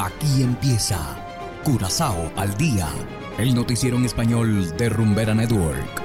Aquí 0.00 0.42
empieza 0.42 0.98
Curazao 1.62 2.32
al 2.34 2.56
día, 2.56 2.88
el 3.36 3.54
noticiero 3.54 3.98
en 3.98 4.06
español 4.06 4.74
de 4.78 4.88
Rumbera 4.88 5.34
Network. 5.34 6.00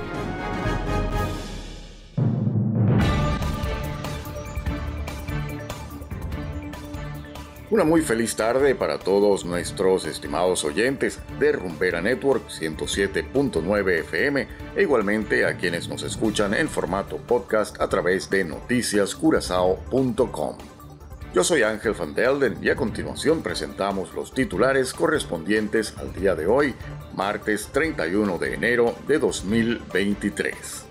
Una 7.69 7.85
muy 7.85 8.01
feliz 8.01 8.35
tarde 8.35 8.75
para 8.75 8.99
todos 8.99 9.45
nuestros 9.45 10.03
estimados 10.03 10.65
oyentes 10.65 11.21
de 11.39 11.53
Rumbera 11.53 12.01
Network 12.01 12.49
107.9 12.49 13.99
FM 14.01 14.47
e 14.75 14.81
igualmente 14.81 15.45
a 15.45 15.55
quienes 15.55 15.87
nos 15.87 16.03
escuchan 16.03 16.53
en 16.53 16.67
formato 16.67 17.15
podcast 17.15 17.79
a 17.79 17.87
través 17.87 18.29
de 18.29 18.43
noticiascurazao.com. 18.43 20.74
Yo 21.35 21.43
soy 21.43 21.63
Ángel 21.63 21.91
Van 21.91 22.15
Delden 22.15 22.59
y 22.61 22.69
a 22.69 22.77
continuación 22.77 23.43
presentamos 23.43 24.13
los 24.13 24.33
titulares 24.33 24.93
correspondientes 24.93 25.93
al 25.97 26.13
día 26.13 26.33
de 26.33 26.47
hoy, 26.47 26.73
martes 27.13 27.67
31 27.73 28.37
de 28.37 28.53
enero 28.53 28.95
de 29.05 29.19
2023. 29.19 30.85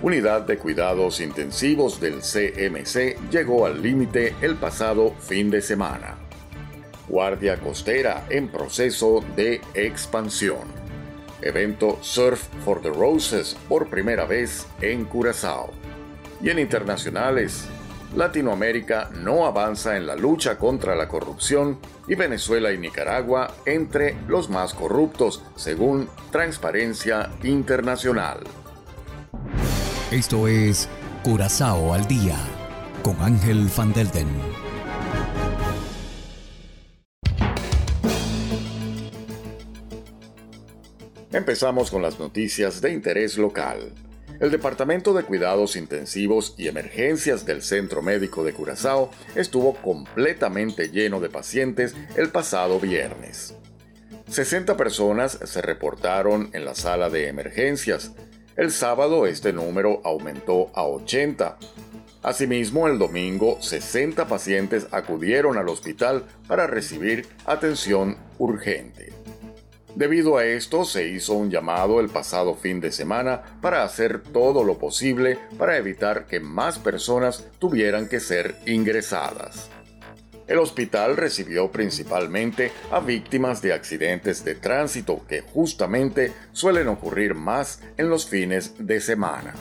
Unidad 0.00 0.46
de 0.46 0.56
Cuidados 0.56 1.20
Intensivos 1.20 2.00
del 2.00 2.20
CMC 2.20 3.30
llegó 3.30 3.66
al 3.66 3.82
límite 3.82 4.34
el 4.40 4.54
pasado 4.54 5.14
fin 5.20 5.50
de 5.50 5.60
semana. 5.60 6.16
Guardia 7.06 7.60
Costera 7.60 8.24
en 8.30 8.48
proceso 8.48 9.22
de 9.36 9.60
expansión. 9.74 10.72
Evento 11.42 11.98
Surf 12.00 12.48
for 12.64 12.80
the 12.80 12.88
Roses 12.88 13.58
por 13.68 13.90
primera 13.90 14.24
vez 14.24 14.66
en 14.80 15.04
Curazao. 15.04 15.70
Y 16.40 16.48
en 16.48 16.60
internacionales, 16.60 17.68
Latinoamérica 18.16 19.10
no 19.12 19.44
avanza 19.44 19.96
en 19.96 20.06
la 20.06 20.14
lucha 20.14 20.56
contra 20.56 20.94
la 20.94 21.08
corrupción 21.08 21.80
y 22.06 22.14
Venezuela 22.14 22.72
y 22.72 22.78
Nicaragua 22.78 23.52
entre 23.66 24.16
los 24.28 24.48
más 24.48 24.72
corruptos, 24.72 25.42
según 25.56 26.08
Transparencia 26.30 27.30
Internacional. 27.42 28.38
Esto 30.12 30.46
es 30.46 30.88
Curazao 31.24 31.92
al 31.92 32.06
Día 32.06 32.36
con 33.02 33.20
Ángel 33.20 33.68
Van 33.76 33.92
Delden. 33.92 34.28
Empezamos 41.32 41.90
con 41.90 42.00
las 42.00 42.20
noticias 42.20 42.80
de 42.80 42.92
interés 42.92 43.36
local. 43.36 43.92
El 44.44 44.50
Departamento 44.50 45.14
de 45.14 45.22
Cuidados 45.22 45.74
Intensivos 45.74 46.54
y 46.58 46.68
Emergencias 46.68 47.46
del 47.46 47.62
Centro 47.62 48.02
Médico 48.02 48.44
de 48.44 48.52
Curazao 48.52 49.10
estuvo 49.34 49.74
completamente 49.76 50.90
lleno 50.90 51.18
de 51.18 51.30
pacientes 51.30 51.96
el 52.14 52.28
pasado 52.28 52.78
viernes. 52.78 53.54
60 54.28 54.76
personas 54.76 55.38
se 55.42 55.62
reportaron 55.62 56.50
en 56.52 56.66
la 56.66 56.74
sala 56.74 57.08
de 57.08 57.28
emergencias. 57.28 58.12
El 58.54 58.70
sábado 58.70 59.26
este 59.26 59.54
número 59.54 60.02
aumentó 60.04 60.70
a 60.74 60.84
80. 60.84 61.56
Asimismo, 62.22 62.86
el 62.86 62.98
domingo 62.98 63.56
60 63.62 64.28
pacientes 64.28 64.88
acudieron 64.90 65.56
al 65.56 65.70
hospital 65.70 66.24
para 66.46 66.66
recibir 66.66 67.26
atención 67.46 68.18
urgente. 68.36 69.14
Debido 69.94 70.38
a 70.38 70.44
esto, 70.44 70.84
se 70.84 71.06
hizo 71.06 71.34
un 71.34 71.50
llamado 71.50 72.00
el 72.00 72.08
pasado 72.08 72.56
fin 72.56 72.80
de 72.80 72.90
semana 72.90 73.42
para 73.60 73.84
hacer 73.84 74.22
todo 74.22 74.64
lo 74.64 74.76
posible 74.76 75.38
para 75.56 75.76
evitar 75.76 76.26
que 76.26 76.40
más 76.40 76.80
personas 76.80 77.44
tuvieran 77.60 78.08
que 78.08 78.18
ser 78.18 78.56
ingresadas. 78.66 79.70
El 80.48 80.58
hospital 80.58 81.16
recibió 81.16 81.70
principalmente 81.70 82.72
a 82.90 82.98
víctimas 82.98 83.62
de 83.62 83.72
accidentes 83.72 84.44
de 84.44 84.56
tránsito 84.56 85.24
que 85.28 85.42
justamente 85.42 86.32
suelen 86.52 86.88
ocurrir 86.88 87.34
más 87.34 87.80
en 87.96 88.10
los 88.10 88.26
fines 88.26 88.74
de 88.78 89.00
semana. 89.00 89.54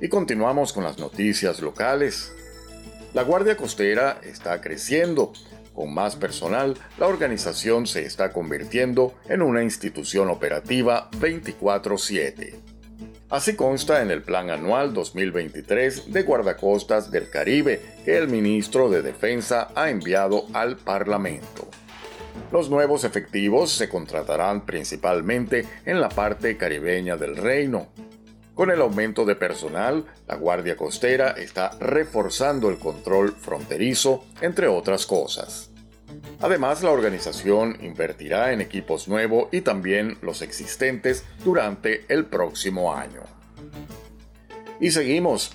Y 0.00 0.08
continuamos 0.08 0.72
con 0.72 0.84
las 0.84 0.98
noticias 0.98 1.60
locales. 1.60 2.32
La 3.14 3.24
Guardia 3.24 3.56
Costera 3.56 4.20
está 4.22 4.60
creciendo 4.60 5.32
con 5.74 5.92
más 5.92 6.16
personal, 6.16 6.76
la 6.98 7.06
organización 7.06 7.86
se 7.86 8.06
está 8.06 8.32
convirtiendo 8.32 9.14
en 9.28 9.42
una 9.42 9.62
institución 9.62 10.30
operativa 10.30 11.10
24/7. 11.18 12.54
Así 13.30 13.56
consta 13.56 14.00
en 14.02 14.10
el 14.10 14.22
Plan 14.22 14.50
Anual 14.50 14.94
2023 14.94 16.12
de 16.12 16.22
Guardacostas 16.22 17.10
del 17.10 17.30
Caribe 17.30 17.80
que 18.04 18.16
el 18.16 18.28
ministro 18.28 18.88
de 18.88 19.02
Defensa 19.02 19.68
ha 19.74 19.90
enviado 19.90 20.46
al 20.52 20.76
Parlamento. 20.76 21.68
Los 22.52 22.70
nuevos 22.70 23.02
efectivos 23.04 23.72
se 23.72 23.88
contratarán 23.88 24.64
principalmente 24.64 25.66
en 25.84 26.00
la 26.00 26.08
parte 26.08 26.56
caribeña 26.56 27.16
del 27.16 27.36
reino. 27.36 27.88
Con 28.54 28.70
el 28.70 28.80
aumento 28.80 29.24
de 29.24 29.34
personal, 29.34 30.04
la 30.28 30.36
Guardia 30.36 30.76
Costera 30.76 31.30
está 31.30 31.70
reforzando 31.80 32.70
el 32.70 32.78
control 32.78 33.32
fronterizo, 33.32 34.24
entre 34.40 34.68
otras 34.68 35.06
cosas. 35.06 35.70
Además, 36.40 36.82
la 36.82 36.90
organización 36.90 37.76
invertirá 37.80 38.52
en 38.52 38.60
equipos 38.60 39.08
nuevos 39.08 39.48
y 39.50 39.62
también 39.62 40.18
los 40.22 40.40
existentes 40.40 41.24
durante 41.44 42.04
el 42.08 42.26
próximo 42.26 42.94
año. 42.94 43.22
Y 44.78 44.92
seguimos. 44.92 45.52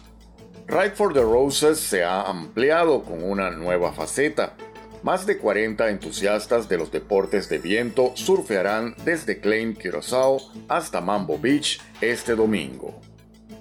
Ride 0.67 0.91
for 0.91 1.13
the 1.13 1.21
Roses 1.21 1.79
se 1.79 2.03
ha 2.03 2.21
ampliado 2.23 3.01
con 3.03 3.23
una 3.23 3.49
nueva 3.49 3.93
faceta. 3.93 4.55
Más 5.01 5.25
de 5.25 5.37
40 5.37 5.89
entusiastas 5.89 6.67
de 6.67 6.77
los 6.77 6.91
deportes 6.91 7.47
de 7.47 7.57
viento 7.57 8.11
surfearán 8.15 8.95
desde 9.05 9.39
Klein 9.39 9.73
Curacao 9.73 10.39
hasta 10.67 10.99
Mambo 10.99 11.39
Beach 11.39 11.79
este 12.01 12.35
domingo. 12.35 12.99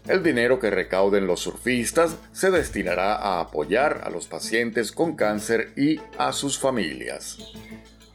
El 0.08 0.22
dinero 0.22 0.58
que 0.58 0.70
recauden 0.70 1.26
los 1.26 1.40
surfistas 1.40 2.16
se 2.32 2.50
destinará 2.50 3.14
a 3.14 3.40
apoyar 3.40 4.00
a 4.04 4.10
los 4.10 4.26
pacientes 4.26 4.90
con 4.90 5.14
cáncer 5.14 5.72
y 5.76 6.00
a 6.16 6.32
sus 6.32 6.58
familias. 6.58 7.38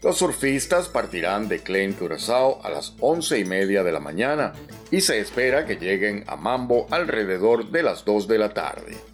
Los 0.01 0.17
surfistas 0.17 0.89
partirán 0.89 1.47
de 1.47 1.59
Klein 1.59 1.93
Curacao 1.93 2.59
a 2.61 2.69
las 2.69 2.93
11 2.99 3.39
y 3.39 3.45
media 3.45 3.83
de 3.83 3.93
la 3.93 4.01
mañana 4.01 4.51
y 4.91 4.99
se 4.99 5.19
espera 5.19 5.65
que 5.65 5.77
lleguen 5.77 6.25
a 6.27 6.35
Mambo 6.35 6.87
alrededor 6.91 7.71
de 7.71 7.83
las 7.83 8.03
2 8.03 8.27
de 8.27 8.37
la 8.37 8.53
tarde. 8.53 9.12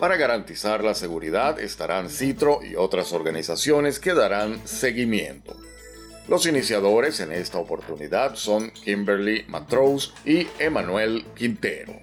Para 0.00 0.16
garantizar 0.16 0.82
la 0.82 0.94
seguridad 0.94 1.60
estarán 1.60 2.08
Citro 2.08 2.60
y 2.64 2.74
otras 2.74 3.12
organizaciones 3.12 4.00
que 4.00 4.14
darán 4.14 4.66
seguimiento. 4.66 5.54
Los 6.26 6.46
iniciadores 6.46 7.20
en 7.20 7.32
esta 7.32 7.58
oportunidad 7.58 8.34
son 8.34 8.70
Kimberly 8.70 9.44
Matrose 9.48 10.10
y 10.24 10.48
Emanuel 10.58 11.26
Quintero. 11.36 12.00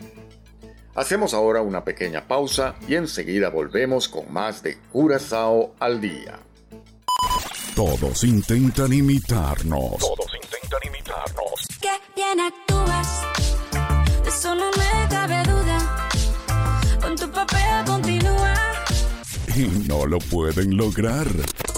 Hacemos 0.94 1.34
ahora 1.34 1.64
una 1.64 1.84
pequeña 1.84 2.28
pausa 2.28 2.76
y 2.88 2.94
enseguida 2.94 3.50
volvemos 3.50 4.08
con 4.08 4.32
más 4.32 4.62
de 4.62 4.78
Curazao 4.92 5.74
al 5.80 6.00
día. 6.00 6.40
Todos 7.76 8.24
intentan 8.24 8.94
imitarnos. 8.94 9.98
Todos 9.98 10.32
intentan 10.36 10.80
imitarnos. 10.88 11.68
Qué 11.82 11.92
bien 12.16 12.40
no 19.88 20.06
lo 20.06 20.20
pueden 20.20 20.76
lograr. 20.76 21.28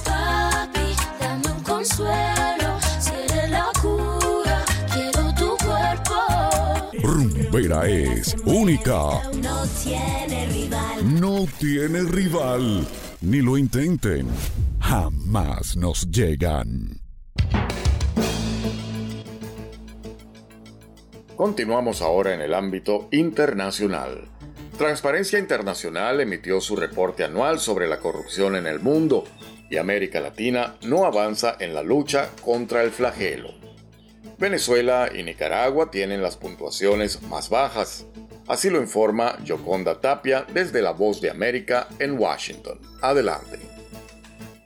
Papi, 0.04 0.96
dame 1.20 1.52
un 1.56 1.64
consuelo. 1.64 2.80
Si 3.00 3.12
eres 3.12 3.50
la 3.52 3.68
cura, 3.82 4.66
quiero 4.94 5.34
tu 5.36 5.66
cuerpo. 5.66 7.08
Rumbera 7.08 7.88
es 7.88 8.36
única. 8.46 9.22
No 9.42 9.66
tiene 9.84 10.46
rival. 10.48 11.20
No 11.20 11.46
tiene 11.60 12.02
rival. 12.04 12.88
Ni 13.22 13.42
lo 13.42 13.58
intenten. 13.58 14.28
Jamás 14.80 15.78
nos 15.78 16.10
llegan. 16.10 17.00
Continuamos 21.36 22.02
ahora 22.02 22.34
en 22.34 22.42
el 22.42 22.54
ámbito 22.54 23.08
internacional. 23.12 24.28
Transparencia 24.80 25.38
Internacional 25.38 26.22
emitió 26.22 26.62
su 26.62 26.78
reporte 26.78 27.26
anual 27.26 27.60
sobre 27.60 27.86
la 27.86 28.00
corrupción 28.00 28.56
en 28.56 28.66
el 28.66 28.80
mundo 28.80 29.26
y 29.70 29.76
América 29.76 30.22
Latina 30.22 30.78
no 30.84 31.04
avanza 31.04 31.58
en 31.60 31.76
la 31.76 31.84
lucha 31.84 32.30
contra 32.46 32.82
el 32.84 32.92
flagelo. 32.92 33.50
Venezuela 34.38 35.10
y 35.14 35.24
Nicaragua 35.24 35.92
tienen 35.92 36.22
las 36.22 36.38
puntuaciones 36.38 37.22
más 37.24 37.50
bajas. 37.50 38.06
Así 38.48 38.70
lo 38.70 38.80
informa 38.80 39.38
Yoconda 39.44 40.00
Tapia 40.00 40.46
desde 40.54 40.82
La 40.82 40.92
Voz 40.92 41.20
de 41.20 41.30
América 41.30 41.90
en 42.00 42.18
Washington. 42.18 42.80
Adelante. 43.02 43.69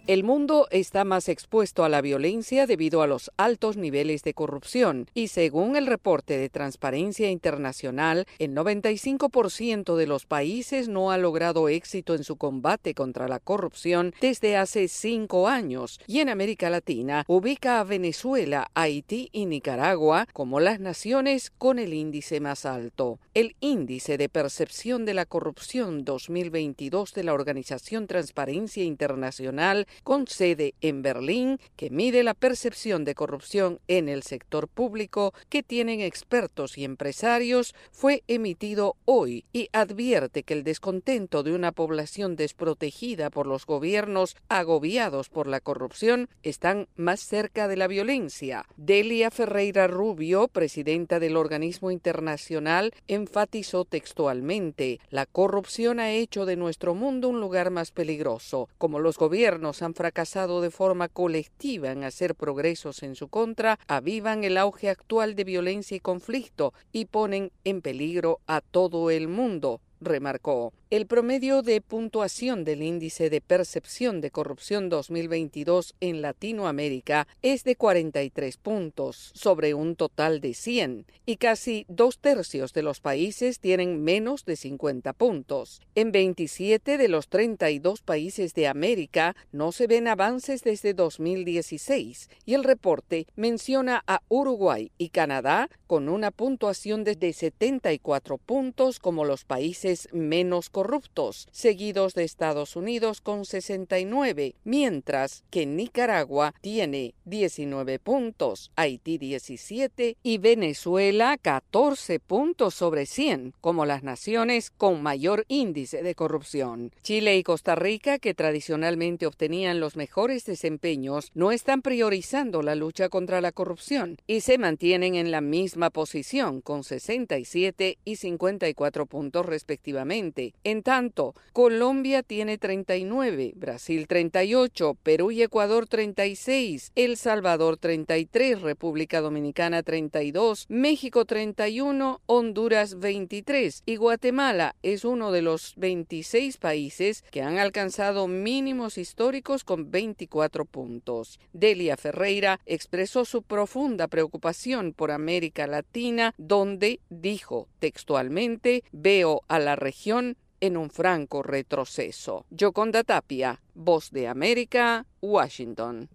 El 0.05 0.25
mundo 0.25 0.67
está 0.69 1.05
más 1.05 1.29
expuesto 1.29 1.85
a 1.85 1.89
la 1.89 2.01
violencia 2.01 2.67
debido 2.67 3.01
a 3.01 3.07
los 3.07 3.31
altos 3.38 3.77
niveles 3.77 4.21
de 4.23 4.33
corrupción 4.33 5.07
y 5.13 5.29
según 5.29 5.77
el 5.77 5.88
reporte 5.88 6.38
de 6.38 6.50
Transparencia 6.50 7.31
Internacional, 7.31 8.25
el 8.38 8.53
95% 8.53 9.95
de 9.95 10.05
los 10.05 10.25
países 10.25 10.89
no 10.89 11.11
ha 11.11 11.17
logrado 11.17 11.69
éxito 11.69 12.15
en 12.15 12.25
su 12.25 12.35
combate 12.35 12.94
contra 12.94 13.29
la 13.29 13.39
corrupción 13.39 14.13
desde 14.19 14.57
hace 14.57 14.89
cinco 14.89 15.47
años 15.47 16.01
y 16.05 16.19
en 16.19 16.27
América 16.27 16.69
Latina 16.69 17.23
ubica 17.29 17.79
a 17.79 17.85
Venezuela, 17.85 18.69
Haití 18.73 19.29
y 19.31 19.45
Nicaragua 19.45 20.27
como 20.33 20.59
las 20.59 20.81
naciones 20.81 21.50
con 21.50 21.79
el 21.79 21.94
índice 21.94 22.41
más 22.41 22.65
alto. 22.65 23.19
El 23.33 23.55
índice 23.61 24.17
de 24.17 24.27
percepción 24.27 25.05
de 25.05 25.13
la 25.13 25.25
corrupción 25.25 26.03
2022 26.03 27.13
de 27.13 27.23
la 27.23 27.33
Organización 27.33 28.07
Transparencia 28.07 28.83
Internacional 28.83 29.88
con 30.03 30.27
sede 30.27 30.73
en 30.81 31.01
Berlín, 31.01 31.59
que 31.75 31.89
mide 31.89 32.23
la 32.23 32.33
percepción 32.33 33.05
de 33.05 33.15
corrupción 33.15 33.79
en 33.87 34.09
el 34.09 34.23
sector 34.23 34.67
público 34.67 35.33
que 35.49 35.63
tienen 35.63 36.01
expertos 36.01 36.77
y 36.77 36.83
empresarios, 36.83 37.75
fue 37.91 38.23
emitido 38.27 38.95
hoy 39.05 39.45
y 39.53 39.69
advierte 39.73 40.43
que 40.43 40.53
el 40.53 40.63
descontento 40.63 41.43
de 41.43 41.53
una 41.53 41.71
población 41.71 42.35
desprotegida 42.35 43.29
por 43.29 43.47
los 43.47 43.65
gobiernos 43.65 44.35
agobiados 44.49 45.29
por 45.29 45.47
la 45.47 45.59
corrupción 45.59 46.29
están 46.41 46.87
más 46.95 47.19
cerca 47.19 47.67
de 47.67 47.77
la 47.77 47.87
violencia. 47.87 48.65
Delia 48.77 49.31
Ferreira 49.31 49.87
Rubio, 49.87 50.47
presidenta 50.47 51.19
del 51.19 51.37
organismo 51.37 51.91
internacional, 51.91 52.93
enfatizó 53.07 53.85
textualmente, 53.85 54.99
la 55.09 55.25
corrupción 55.25 55.99
ha 55.99 56.11
hecho 56.11 56.45
de 56.45 56.55
nuestro 56.55 56.95
mundo 56.95 57.29
un 57.29 57.39
lugar 57.39 57.69
más 57.69 57.91
peligroso. 57.91 58.69
Como 58.77 58.99
los 58.99 59.17
gobiernos 59.17 59.82
han 59.83 59.94
fracasado 59.94 60.62
de 60.62 60.71
forma 60.71 61.09
colectiva 61.09 61.91
en 61.91 62.03
hacer 62.03 62.35
progresos 62.35 63.03
en 63.03 63.15
su 63.15 63.27
contra, 63.27 63.80
avivan 63.88 64.44
el 64.44 64.57
auge 64.57 64.89
actual 64.89 65.35
de 65.35 65.44
violencia 65.44 65.97
y 65.97 66.00
conflicto 66.00 66.74
y 66.91 67.06
ponen 67.06 67.51
en 67.63 67.81
peligro 67.81 68.39
a 68.47 68.62
todo 68.62 69.12
el 69.12 69.27
mundo 69.27 69.81
remarcó. 70.05 70.73
El 70.89 71.07
promedio 71.07 71.63
de 71.63 71.81
puntuación 71.81 72.63
del 72.63 72.83
índice 72.83 73.31
de 73.31 73.41
percepción 73.41 74.21
de 74.21 74.29
corrupción 74.29 74.89
2022 74.89 75.95
en 76.00 76.21
Latinoamérica 76.21 77.27
es 77.41 77.63
de 77.63 77.75
43 77.75 78.57
puntos 78.57 79.31
sobre 79.33 79.73
un 79.73 79.95
total 79.95 80.39
de 80.39 80.53
100 80.53 81.07
y 81.25 81.38
casi 81.38 81.85
dos 81.88 82.19
tercios 82.19 82.73
de 82.73 82.83
los 82.83 83.00
países 83.00 83.59
tienen 83.59 84.03
menos 84.03 84.45
de 84.45 84.55
50 84.55 85.13
puntos. 85.13 85.81
En 85.95 86.11
27 86.11 86.97
de 86.97 87.07
los 87.07 87.27
32 87.27 88.01
países 88.01 88.53
de 88.53 88.67
América 88.67 89.35
no 89.51 89.71
se 89.71 89.88
ven 89.88 90.07
avances 90.07 90.61
desde 90.61 90.94
2016 90.94 92.29
y 92.45 92.53
el 92.53 92.63
reporte 92.63 93.25
menciona 93.35 94.03
a 94.05 94.21
Uruguay 94.29 94.91
y 95.00 95.09
Canadá 95.09 95.69
con 95.88 96.07
una 96.09 96.29
puntuación 96.31 97.03
de 97.03 97.15
74 97.33 98.38
puntos 98.38 99.00
como 99.00 99.25
los 99.25 99.45
países 99.45 99.92
menos 100.11 100.69
corruptos 100.69 101.47
seguidos 101.51 102.13
de 102.13 102.23
Estados 102.23 102.75
Unidos 102.75 103.21
con 103.21 103.45
69, 103.45 104.55
mientras 104.63 105.43
que 105.49 105.65
Nicaragua 105.65 106.53
tiene 106.61 107.13
19 107.25 107.99
puntos, 107.99 108.71
Haití 108.75 109.17
17 109.17 110.17
y 110.21 110.37
Venezuela 110.37 111.37
14 111.41 112.19
puntos 112.19 112.73
sobre 112.73 113.05
100 113.05 113.53
como 113.61 113.85
las 113.85 114.03
naciones 114.03 114.71
con 114.71 115.01
mayor 115.01 115.45
índice 115.47 116.03
de 116.03 116.15
corrupción. 116.15 116.91
Chile 117.01 117.37
y 117.37 117.43
Costa 117.43 117.75
Rica, 117.75 118.19
que 118.19 118.33
tradicionalmente 118.33 119.25
obtenían 119.25 119.79
los 119.79 119.95
mejores 119.95 120.45
desempeños, 120.45 121.31
no 121.33 121.51
están 121.51 121.81
priorizando 121.81 122.61
la 122.61 122.75
lucha 122.75 123.09
contra 123.09 123.41
la 123.41 123.51
corrupción 123.51 124.17
y 124.27 124.41
se 124.41 124.57
mantienen 124.57 125.15
en 125.15 125.31
la 125.31 125.41
misma 125.41 125.89
posición 125.89 126.61
con 126.61 126.83
67 126.83 127.97
y 128.03 128.15
54 128.15 129.05
puntos 129.05 129.45
respectivamente. 129.73 130.53
En 130.63 130.83
tanto, 130.83 131.33
Colombia 131.51 132.21
tiene 132.21 132.59
39, 132.59 133.53
Brasil 133.55 134.07
38, 134.07 134.95
Perú 135.01 135.31
y 135.31 135.41
Ecuador 135.41 135.87
36, 135.87 136.91
El 136.95 137.17
Salvador 137.17 137.77
33, 137.77 138.61
República 138.61 139.19
Dominicana 139.19 139.81
32, 139.81 140.67
México 140.69 141.25
31, 141.25 142.21
Honduras 142.27 142.99
23 142.99 143.81
y 143.87 143.95
Guatemala 143.95 144.75
es 144.83 145.05
uno 145.05 145.31
de 145.31 145.41
los 145.41 145.73
26 145.77 146.57
países 146.57 147.23
que 147.31 147.41
han 147.41 147.57
alcanzado 147.57 148.27
mínimos 148.27 148.99
históricos 148.99 149.63
con 149.63 149.89
24 149.89 150.65
puntos. 150.65 151.39
Delia 151.51 151.97
Ferreira 151.97 152.59
expresó 152.67 153.25
su 153.25 153.41
profunda 153.41 154.07
preocupación 154.07 154.93
por 154.93 155.09
América 155.09 155.65
Latina, 155.65 156.35
donde 156.37 156.99
dijo 157.09 157.67
textualmente, 157.79 158.83
veo 158.91 159.41
a 159.47 159.62
la 159.63 159.75
región 159.75 160.38
en 160.60 160.77
un 160.77 160.89
franco 160.89 161.44
retroceso. 161.44 162.45
Yoconda 162.50 163.04
Tapia, 163.04 163.62
Voz 163.74 164.12
de 164.12 164.27
América, 164.27 165.06
Washington. 165.21 166.10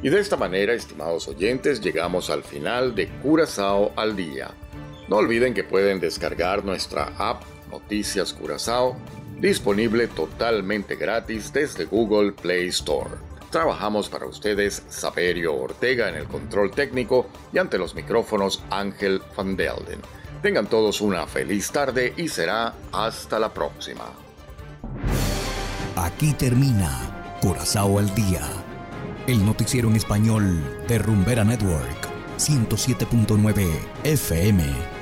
Y 0.00 0.10
de 0.10 0.20
esta 0.20 0.36
manera, 0.36 0.74
estimados 0.74 1.26
oyentes, 1.26 1.80
llegamos 1.80 2.30
al 2.30 2.44
final 2.44 2.94
de 2.94 3.08
Curazao 3.20 3.92
al 3.96 4.14
Día. 4.14 4.54
No 5.08 5.16
olviden 5.16 5.54
que 5.54 5.64
pueden 5.64 5.98
descargar 5.98 6.64
nuestra 6.64 7.12
app 7.18 7.42
Noticias 7.70 8.32
Curazao, 8.32 8.96
disponible 9.40 10.06
totalmente 10.06 10.96
gratis 10.96 11.52
desde 11.52 11.84
Google 11.84 12.32
Play 12.32 12.68
Store. 12.68 13.27
Trabajamos 13.50 14.10
para 14.10 14.26
ustedes 14.26 14.82
Saberio 14.88 15.54
Ortega 15.54 16.08
en 16.08 16.16
el 16.16 16.26
control 16.26 16.70
técnico 16.70 17.26
y 17.52 17.58
ante 17.58 17.78
los 17.78 17.94
micrófonos 17.94 18.62
Ángel 18.70 19.22
Van 19.36 19.56
Delden. 19.56 20.00
Tengan 20.42 20.66
todos 20.66 21.00
una 21.00 21.26
feliz 21.26 21.70
tarde 21.70 22.12
y 22.16 22.28
será 22.28 22.74
hasta 22.92 23.38
la 23.38 23.52
próxima. 23.52 24.04
Aquí 25.96 26.32
termina 26.34 27.38
Corazao 27.40 27.98
al 27.98 28.14
Día, 28.14 28.42
el 29.26 29.44
noticiero 29.44 29.88
en 29.88 29.96
español 29.96 30.84
de 30.86 30.98
Rumbera 30.98 31.44
Network, 31.44 32.08
107.9 32.36 33.66
FM. 34.04 34.97